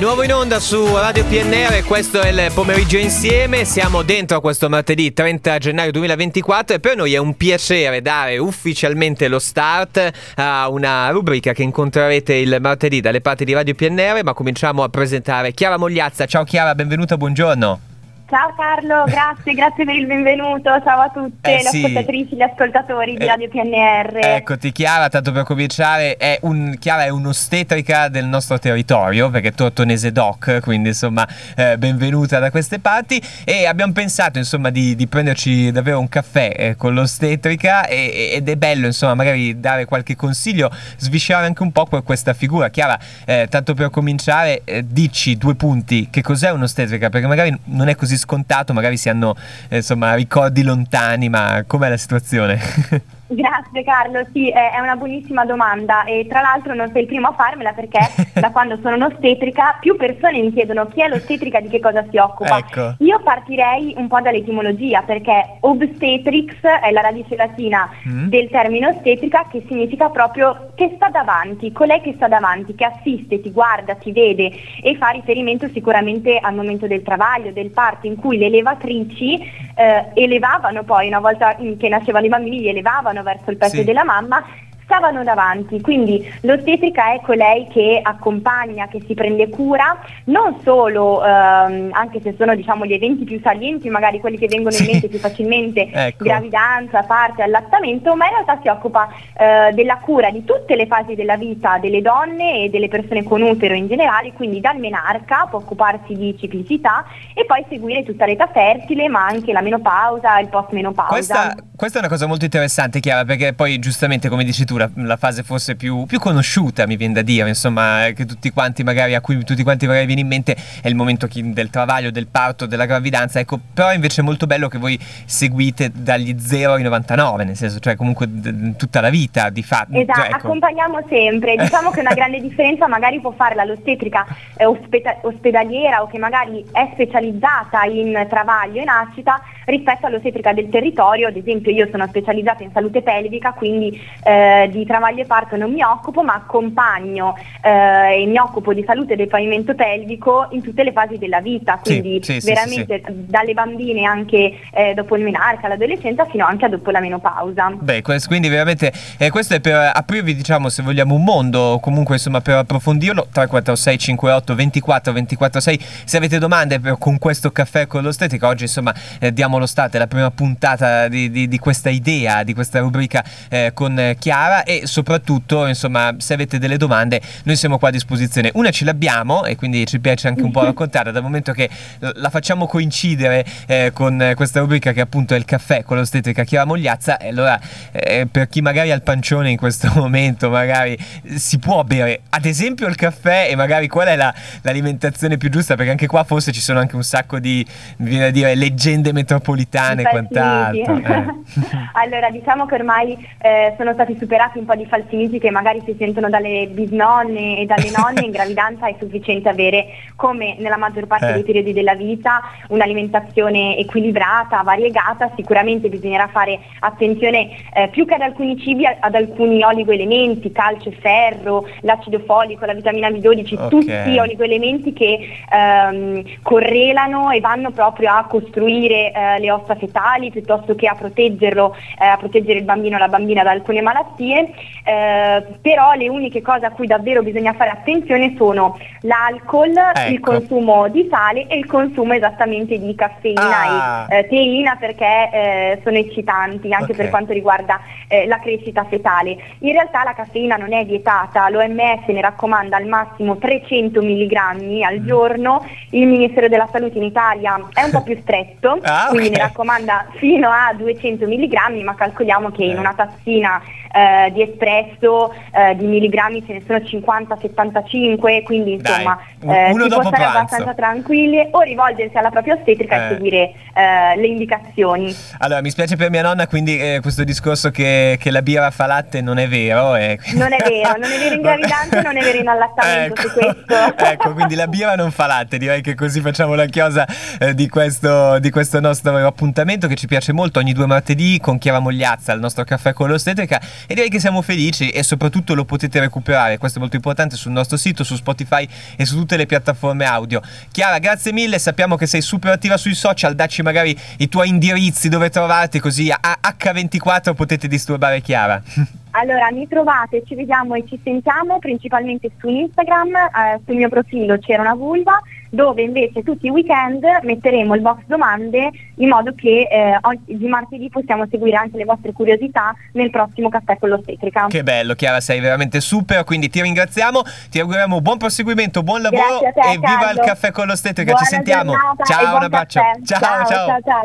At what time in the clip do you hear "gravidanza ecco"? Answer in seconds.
122.84-123.58